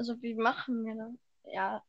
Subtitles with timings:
[0.00, 1.52] Also wie machen wir das?
[1.52, 1.82] Ja.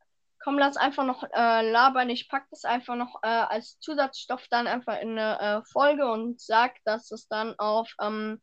[0.43, 2.09] Komm, lass einfach noch äh, labern.
[2.09, 6.41] Ich pack das einfach noch äh, als Zusatzstoff dann einfach in eine äh, Folge und
[6.41, 8.41] sag, dass es dann auf ähm,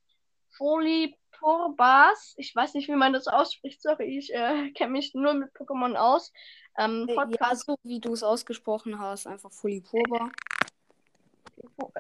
[0.57, 5.53] Folipurbas, ich weiß nicht, wie man das ausspricht, sorry, ich äh, kenne mich nur mit
[5.53, 6.33] Pokémon aus.
[6.79, 10.31] Ähm, Äh, Ja, Podcast so wie du es ausgesprochen hast, einfach Fulipurba.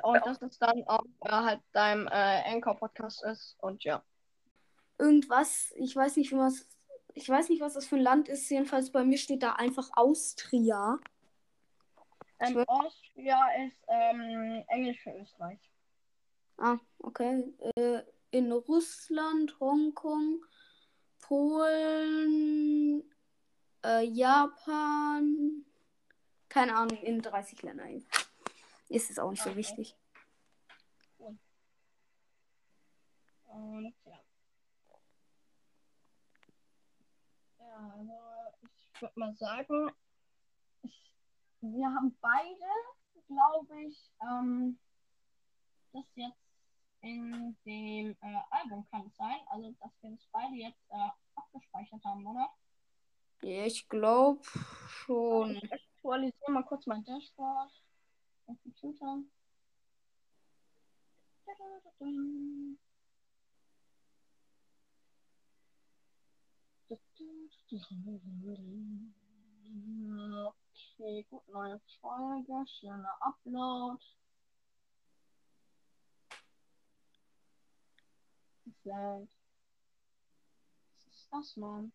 [0.05, 4.03] und dass es dann auf äh, halt deinem äh, Anchor-Podcast ist und ja.
[4.97, 6.51] Irgendwas, ich weiß nicht, wie man
[7.15, 8.48] ich weiß nicht, was das für ein Land ist.
[8.51, 10.99] Jedenfalls bei mir steht da einfach Austria.
[12.41, 15.59] Ähm, Austria ist ähm, Englisch für Österreich.
[16.59, 17.52] Ah, okay.
[17.77, 20.45] Äh, in Russland, Hongkong,
[21.21, 23.02] Polen,
[23.85, 25.65] äh, Japan,
[26.49, 28.05] keine Ahnung, in 30 Ländern.
[28.88, 29.59] Ist es auch nicht so Okay.
[29.59, 29.97] wichtig.
[33.47, 33.95] Und
[37.79, 37.95] ja.
[37.95, 39.90] Also ich würde mal sagen,
[40.82, 41.15] ich,
[41.60, 44.79] wir haben beide, glaube ich, ähm,
[45.93, 46.37] das jetzt
[47.01, 52.04] in dem äh, Album kann es sein, also dass wir das beide jetzt äh, abgespeichert
[52.04, 52.48] haben, oder?
[53.40, 54.42] Ich glaube
[54.88, 55.54] schon.
[55.57, 57.70] Ich aktualisiere mal kurz mein Dashboard.
[58.46, 59.18] Mein Computer.
[67.71, 67.83] Okay,
[71.28, 74.03] gut, neue Folge, schneller Upload.
[78.84, 79.28] Lädt.
[81.05, 81.93] Was ist das, Mann?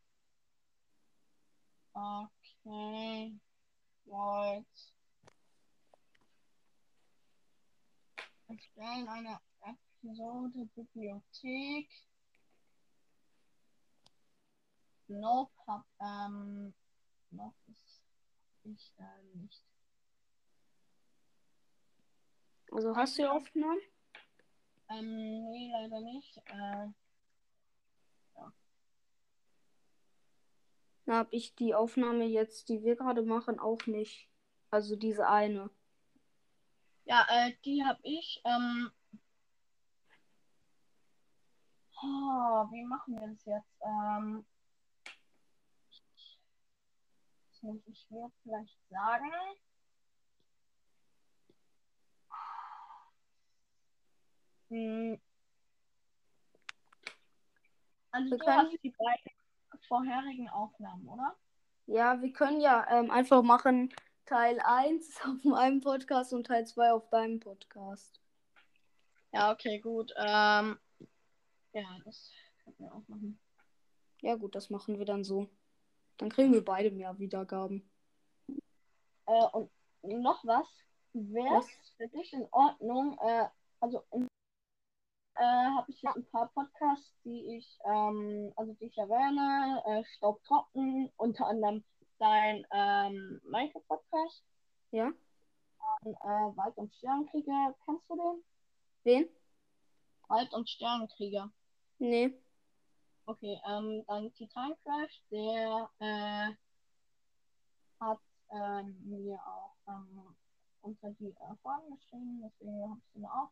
[1.93, 3.39] Okay.
[4.05, 4.93] Wollt.
[8.47, 11.89] Erstellen eine Episode Bibliothek.
[15.07, 16.73] Nope, hab, ähm,
[17.31, 18.01] Nope ist
[18.65, 19.63] ich äh, nicht.
[22.71, 23.79] Also hast du die Aufnahmen?
[24.89, 26.37] Ähm, nee, leider nicht.
[26.45, 26.87] Äh,
[31.05, 34.29] Da habe ich die Aufnahme jetzt, die wir gerade machen, auch nicht.
[34.69, 35.69] Also diese eine.
[37.05, 38.89] ja, äh, die hab ich, ähm,
[42.01, 43.81] oh, wie machen wir das jetzt?
[43.81, 44.45] Ähm,
[47.51, 49.31] das muss ich mir vielleicht sagen.
[54.69, 55.19] Hm.
[58.11, 59.31] Also Wir du können- hast die beiden
[59.87, 61.35] vorherigen Aufnahmen, oder?
[61.87, 63.93] Ja, wir können ja ähm, einfach machen
[64.25, 68.21] Teil 1 auf meinem Podcast und Teil 2 auf deinem Podcast.
[69.31, 70.13] Ja, okay, gut.
[70.15, 70.79] Ähm,
[71.73, 72.31] ja, das
[72.63, 73.39] können wir auch machen.
[74.21, 75.49] Ja gut, das machen wir dann so.
[76.23, 77.85] Dann kriegen wir beide mehr Wiedergaben.
[79.25, 79.69] Äh, und
[80.21, 80.65] noch was.
[81.11, 81.67] Wäre es
[81.97, 83.17] für dich in Ordnung?
[83.19, 83.49] Äh,
[83.81, 84.29] also in,
[85.35, 89.83] äh, habe ich jetzt ein paar Podcasts, die ich, ähm, also die ich erwähne.
[89.85, 91.83] Äh, Staubtrocken, unter anderem
[92.19, 94.45] dein ähm, Minecraft-Podcast.
[94.91, 95.11] Ja?
[96.03, 97.75] Dann, äh, Wald- und Sternenkrieger.
[97.83, 98.43] Kennst du den?
[99.03, 99.29] Wen?
[100.29, 101.51] Wald- und Sternenkrieger.
[101.99, 102.41] Nee.
[103.25, 106.51] Okay, ähm, dann Titan Crash, der äh,
[108.01, 108.19] hat
[108.51, 110.35] ähm, mir auch ähm,
[110.81, 113.49] unter die äh, Folgen geschrieben, deswegen habe ich ihn auch.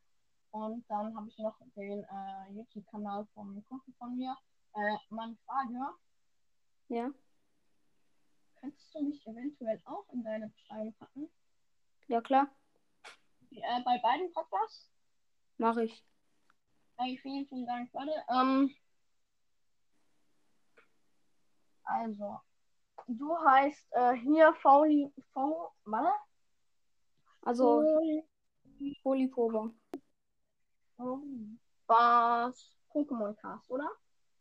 [0.52, 4.36] Und dann habe ich noch den äh, YouTube-Kanal vom Kunden von mir.
[4.74, 5.96] Äh, meine Frage,
[6.90, 7.10] Ja?
[8.60, 11.30] könntest du mich eventuell auch in deine Beschreibung packen?
[12.08, 12.48] Ja klar.
[13.52, 14.92] Äh, bei beiden Podcasts?
[15.58, 16.04] Mache ich.
[16.98, 18.12] Ey, vielen, vielen Dank, warte.
[18.30, 18.70] Ähm,
[21.92, 22.40] also,
[23.08, 26.14] du heißt äh, hier Fauli, V, warte.
[27.44, 28.26] Also Fauli-
[29.04, 29.72] Polyprober.
[31.88, 33.90] Was Pokémon Cast, oder?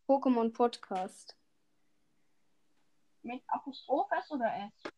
[0.06, 1.36] Pokémon Podcast.
[3.22, 4.92] Mit Apostroph S oder S?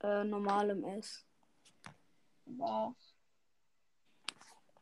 [0.00, 1.24] Äh, normalem S.
[2.46, 3.14] Was?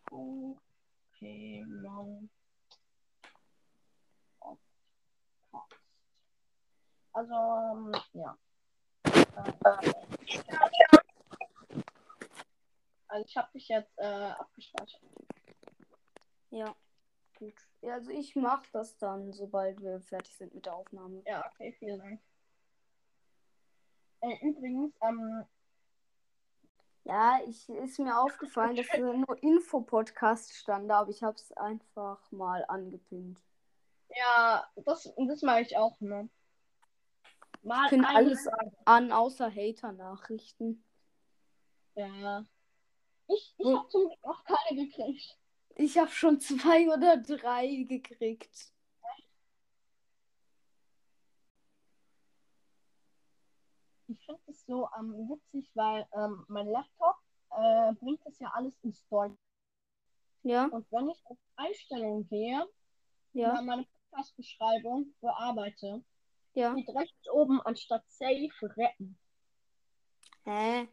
[0.07, 0.59] Pokémon
[1.83, 2.44] Podcast.
[7.15, 8.37] Also, ähm, ja.
[13.09, 15.01] Also ich habe dich jetzt äh, abgespeichert.
[16.51, 16.75] Ja.
[17.39, 17.55] Gut.
[17.83, 21.23] Ja, also ich mache das dann, sobald wir fertig sind mit der Aufnahme.
[21.27, 22.21] Ja, okay, vielen Dank.
[24.21, 25.45] Äh, übrigens, ähm,
[27.05, 32.19] Ja, ich ist mir aufgefallen, dass da nur Info-Podcast stand, aber ich habe es einfach
[32.33, 33.39] mal angepinnt.
[34.09, 36.29] ja, das, das mache ich auch, ne?
[37.65, 38.77] Mal eine alles Frage.
[38.85, 40.85] an, außer Hater-Nachrichten.
[41.95, 42.45] Ja.
[43.27, 45.39] Ich, ich habe zum Glück noch keine gekriegt.
[45.77, 48.73] Ich habe schon zwei oder drei gekriegt.
[54.07, 57.17] Ich finde es so ähm, witzig, weil ähm, mein Laptop
[57.51, 59.37] äh, bringt das ja alles ins Deutsch.
[60.43, 62.67] Ja, Und wenn ich auf Einstellungen gehe,
[63.33, 66.05] ja, meine Podcast-Beschreibung bearbeite,
[66.55, 66.73] ja.
[66.73, 69.19] steht rechts oben anstatt Safe retten.
[70.45, 70.89] Hä?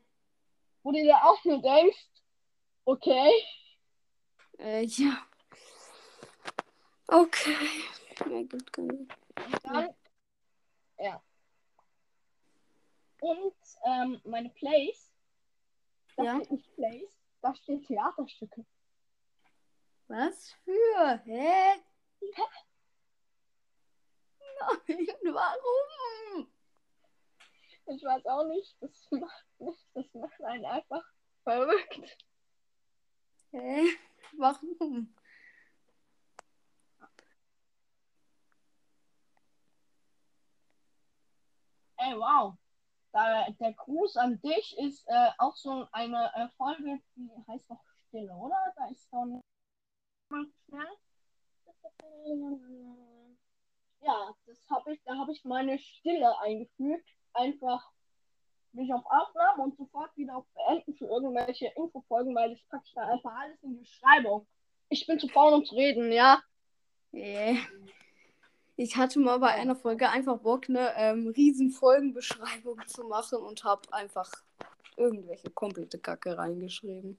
[0.84, 2.10] Wo du dir auch nur denkst,
[2.86, 3.32] okay,
[4.60, 5.26] Äh, ja.
[7.08, 7.56] Okay.
[8.20, 8.90] Ja, gut, gut.
[8.90, 9.10] und
[9.64, 9.90] dann,
[11.00, 11.22] ja.
[13.22, 13.56] Und
[13.86, 15.12] ähm, meine Plays,
[16.16, 16.36] da Ja.
[16.38, 18.66] steht nicht Plays, da steht Theaterstücke.
[20.08, 21.22] Was für?
[21.26, 21.82] Hä?
[24.88, 25.08] Nein?
[27.88, 31.04] Ich weiß auch nicht, das macht nicht, das macht einen einfach
[31.44, 32.18] verrückt.
[33.52, 33.88] Hä?
[34.38, 35.14] Warum?
[41.98, 42.58] Ey, wow.
[43.12, 47.82] Da, der Gruß an dich ist äh, auch so eine äh, Folge, die heißt doch
[48.08, 48.74] Stille, oder?
[48.78, 49.44] Da ist so ein.
[54.02, 57.10] Ja, das habe ich, da habe ich meine Stille eingefügt.
[57.34, 57.92] Einfach
[58.74, 62.94] mich auf Aufnahme und sofort wieder auf Beenden für irgendwelche Infofolgen, weil das packe ich
[62.94, 64.48] da einfach alles in die Beschreibung.
[64.90, 66.42] Ich bin zu faul, um zu reden, ja?
[67.12, 67.60] Hä?
[68.78, 73.64] Ich hatte mal bei einer Folge einfach Bock, eine ähm, riesen Folgenbeschreibung zu machen und
[73.64, 74.30] habe einfach
[74.98, 77.18] irgendwelche komplette Kacke reingeschrieben.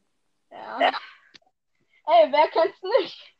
[0.51, 0.79] Ja.
[2.07, 3.37] Ey, wer kennt's nicht?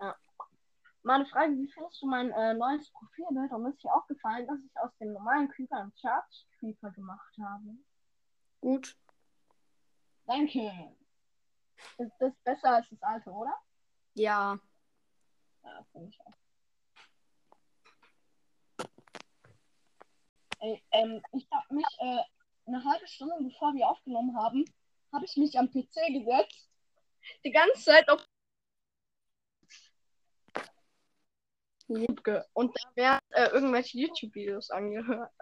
[0.00, 0.16] Ja.
[1.02, 3.50] Mal eine Frage, wie findest du mein äh, neues Profilbild?
[3.52, 7.78] Und ist dir aufgefallen, dass ich aus dem normalen Creeper einen Charge Creeper gemacht habe?
[8.60, 8.96] Gut.
[10.26, 10.94] Danke.
[11.96, 13.54] Ist das besser als das alte, oder?
[14.14, 14.58] Ja.
[15.62, 16.34] Ja, finde ich auch.
[20.60, 22.18] Ey, ähm, ich habe mich äh,
[22.66, 24.64] eine halbe Stunde bevor wir aufgenommen haben,
[25.12, 26.68] habe ich mich am PC gesetzt.
[27.44, 28.26] Die ganze Zeit auf
[31.90, 32.44] Ja.
[32.52, 35.32] und da werden äh, irgendwelche YouTube-Videos angehört.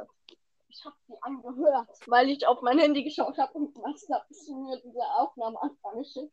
[0.68, 4.48] Ich habe die angehört, weil ich auf mein Handy geschaut habe und was da ist
[4.48, 6.32] mir diese Aufnahme anfangen geschickt.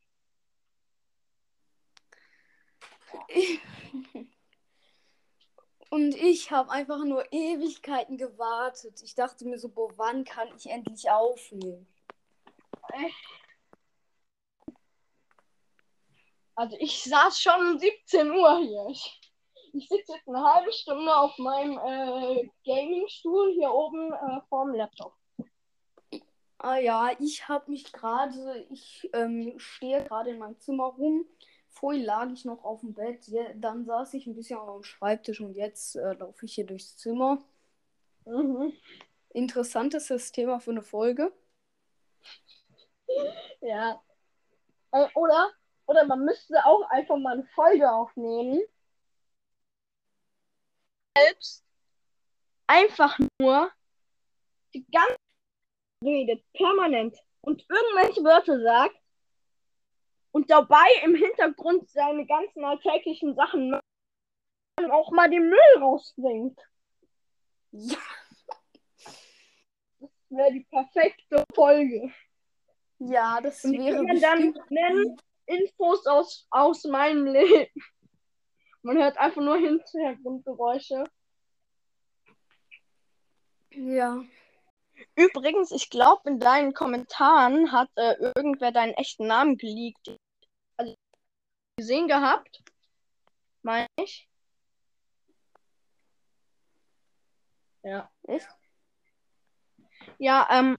[5.89, 9.01] Und ich habe einfach nur Ewigkeiten gewartet.
[9.01, 11.87] Ich dachte mir so, boah, wann kann ich endlich aufnehmen?
[16.55, 18.87] Also ich saß schon um 17 Uhr hier.
[18.89, 19.21] Ich,
[19.75, 25.13] ich sitze jetzt eine halbe Stunde auf meinem äh, Gaming-Stuhl hier oben äh, vorm Laptop.
[26.57, 31.25] Ah ja, ich habe mich gerade, ich ähm, stehe gerade in meinem Zimmer rum.
[31.69, 35.41] Vorhin lag ich noch auf dem Bett, je, dann saß ich ein bisschen am Schreibtisch
[35.41, 37.43] und jetzt äh, laufe ich hier durchs Zimmer.
[38.25, 38.73] Mhm.
[39.29, 41.33] Interessantes Thema für eine Folge.
[43.59, 44.01] Ja.
[44.91, 45.51] Äh, oder,
[45.85, 48.63] oder man müsste auch einfach mal eine Folge aufnehmen.
[51.17, 51.63] Selbst
[52.67, 53.71] einfach nur
[54.73, 55.17] die ganze
[56.03, 58.95] redet, permanent und irgendwelche Wörter sagt
[60.31, 63.83] und dabei im Hintergrund seine ganzen alltäglichen Sachen macht
[64.79, 66.59] und auch mal den Müll rausbringt.
[67.71, 67.97] Ja.
[69.99, 72.11] Das wäre die perfekte Folge.
[72.99, 77.71] Ja, das Und die wäre kann man dann nennen Infos aus, aus meinem Leben.
[78.85, 81.05] Man hört einfach nur Hintergrundgeräusche.
[83.71, 84.23] Ja.
[85.15, 90.15] Übrigens, ich glaube, in deinen Kommentaren hat äh, irgendwer deinen echten Namen geleakt.
[90.77, 90.93] Also
[91.77, 92.63] gesehen gehabt.
[93.63, 94.29] Meine ich.
[97.81, 98.11] Ja.
[98.27, 98.47] Echt?
[100.19, 100.77] Ja, ähm.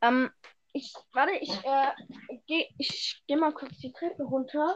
[0.00, 0.32] Ähm,
[0.72, 1.92] ich, warte, ich, äh,
[2.46, 4.74] geh, ich geh mal kurz die Treppe runter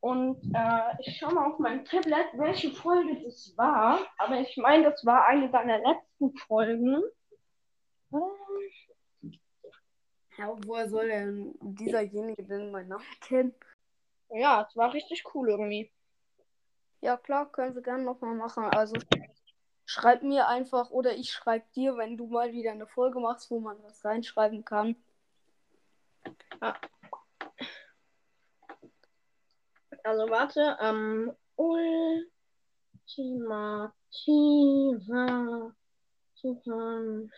[0.00, 4.00] und äh, ich schau mal auf mein Tablet, welche Folge das war.
[4.18, 7.02] Aber ich meine, das war eine deiner letzten Folgen.
[10.38, 13.54] Ja, woher soll denn dieserjenige denn meinen Namen kennen?
[14.30, 15.90] Ja, es war richtig cool irgendwie.
[17.00, 18.64] Ja, klar, können wir gerne nochmal machen.
[18.64, 18.96] Also
[19.96, 23.60] schreib mir einfach oder ich schreib dir, wenn du mal wieder eine Folge machst, wo
[23.60, 24.94] man was reinschreiben kann.
[30.04, 32.26] Also warte, ähm, ultimative
[36.34, 37.28] Super.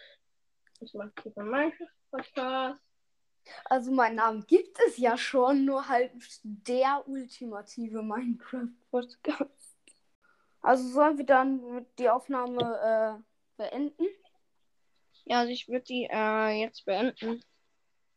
[0.81, 2.83] Ultimative Minecraft Podcast.
[3.67, 6.13] Also meinen Namen gibt es ja schon, nur halt
[6.43, 9.58] der ultimative Minecraft-Podcast.
[10.61, 13.23] Also sollen wir dann mit die Aufnahme äh,
[13.57, 14.07] beenden?
[15.25, 17.43] Ja, also ich würde die äh, jetzt beenden.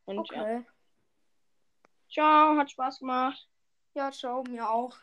[0.06, 0.42] Und ja.
[0.42, 0.66] Okay.
[2.12, 3.48] Ciao, hat Spaß gemacht.
[3.94, 4.98] Ja, ciao, mir auch.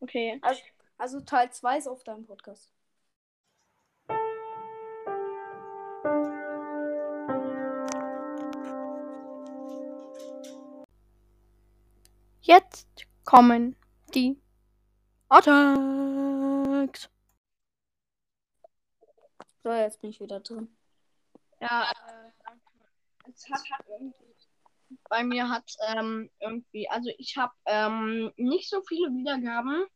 [0.00, 0.38] Okay.
[0.42, 0.62] Also,
[0.98, 2.72] also Teil 2 ist auf deinem Podcast.
[12.40, 13.74] Jetzt kommen
[14.14, 14.40] die
[15.28, 17.08] Attacks.
[19.62, 20.68] So, jetzt bin ich wieder drin.
[21.60, 22.62] Ja, äh, danke.
[23.32, 24.14] Es hat irgendwie,
[25.08, 29.86] bei mir hat ähm, irgendwie, also ich habe ähm, nicht so viele Wiedergaben,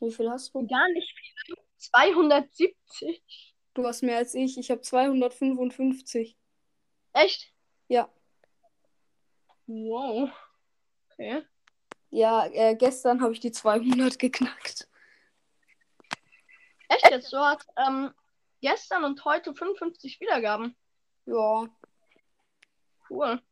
[0.00, 0.66] Wie viel hast du?
[0.66, 3.54] gar nicht viele, 270.
[3.72, 4.58] Du hast mehr als ich.
[4.58, 6.36] Ich habe 255.
[7.14, 7.52] Echt?
[7.88, 8.10] Ja.
[9.66, 10.30] Wow.
[11.10, 11.42] Okay.
[12.16, 14.88] Ja, äh, gestern habe ich die 200 geknackt.
[16.88, 17.30] Echt jetzt?
[17.30, 18.10] Du hast ähm,
[18.62, 20.74] gestern und heute 55 Wiedergaben.
[21.26, 21.66] Ja,
[23.10, 23.42] Cool.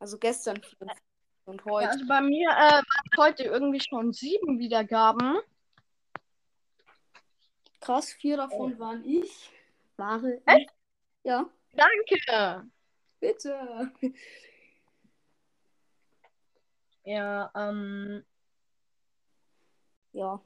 [0.00, 1.02] also gestern 54
[1.46, 1.88] und Ja, heute.
[1.88, 2.84] also bei mir äh, waren
[3.16, 5.38] heute irgendwie schon sieben Wiedergaben.
[7.80, 9.50] Krass, vier davon waren ich.
[9.96, 10.42] Wahre.
[10.44, 10.68] Echt?
[11.22, 12.70] Ja, Danke.
[13.18, 13.90] bitte.
[17.04, 18.24] Ja, ähm,
[20.12, 20.40] Ja.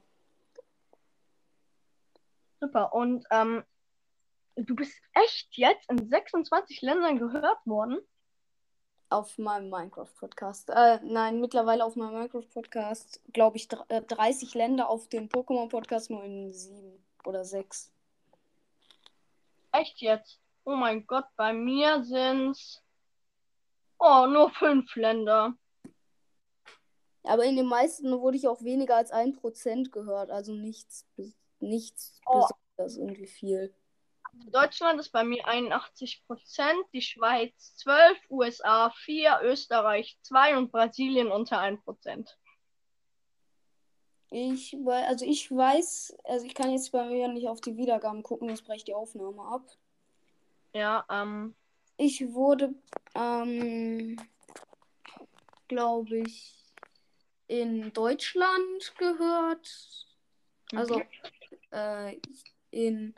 [2.59, 2.93] super.
[2.93, 3.63] Und ähm,
[4.55, 7.99] du bist echt jetzt in 26 Ländern gehört worden?
[9.11, 10.69] Auf meinem Minecraft-Podcast.
[10.69, 16.11] Äh, nein, mittlerweile auf meinem Minecraft-Podcast, glaube ich, dr- äh, 30 Länder auf dem Pokémon-Podcast
[16.11, 17.91] nur in sieben oder sechs.
[19.71, 20.39] Echt jetzt?
[20.65, 22.83] Oh mein Gott, bei mir sind's
[23.97, 25.53] oh nur fünf Länder.
[27.23, 31.05] Aber in den meisten wurde ich auch weniger als 1% gehört, also nichts,
[31.59, 32.45] nichts Oh.
[32.77, 33.73] besonders irgendwie viel.
[34.51, 41.29] Deutschland ist bei mir 81 Prozent, die Schweiz 12, USA 4, Österreich 2 und Brasilien
[41.31, 42.37] unter 1 Prozent.
[44.31, 48.21] Ich, wei- also ich weiß, also ich kann jetzt bei mir nicht auf die Wiedergaben
[48.23, 49.65] gucken, das brecht die Aufnahme ab.
[50.73, 51.55] Ja, ähm,
[51.97, 52.75] Ich wurde,
[53.15, 54.15] ähm,
[55.67, 56.58] glaube ich,
[57.49, 60.07] in Deutschland gehört.
[60.71, 61.01] Also
[61.71, 62.15] äh,
[62.69, 63.15] in